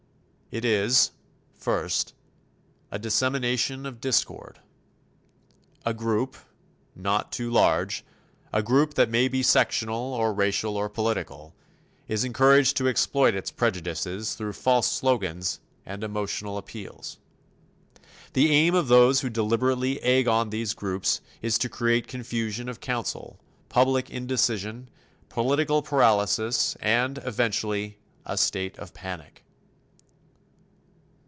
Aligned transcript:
It 0.53 0.65
is, 0.65 1.11
first, 1.53 2.13
a 2.91 2.99
dissemination 2.99 3.85
of 3.85 4.01
discord. 4.01 4.59
A 5.85 5.93
group 5.93 6.35
not 6.93 7.31
too 7.31 7.49
large 7.49 8.03
a 8.51 8.61
group 8.61 8.95
that 8.95 9.09
may 9.09 9.29
be 9.29 9.43
sectional 9.43 10.13
or 10.13 10.33
racial 10.33 10.75
or 10.75 10.89
political 10.89 11.55
is 12.09 12.25
encouraged 12.25 12.75
to 12.75 12.89
exploit 12.89 13.33
its 13.33 13.49
prejudices 13.49 14.33
through 14.33 14.51
false 14.51 14.91
slogans 14.91 15.61
and 15.85 16.03
emotional 16.03 16.57
appeals. 16.57 17.17
The 18.33 18.51
aim 18.51 18.75
of 18.75 18.89
those 18.89 19.21
who 19.21 19.29
deliberately 19.29 20.01
egg 20.03 20.27
on 20.27 20.49
these 20.49 20.73
groups 20.73 21.21
is 21.41 21.57
to 21.59 21.69
create 21.69 22.07
confusion 22.07 22.67
of 22.67 22.81
counsel, 22.81 23.39
public 23.69 24.09
indecision, 24.09 24.89
political 25.29 25.81
paralysis 25.81 26.75
and 26.81 27.19
eventually, 27.23 27.99
a 28.25 28.37
state 28.37 28.77
of 28.79 28.93
panic. 28.93 29.45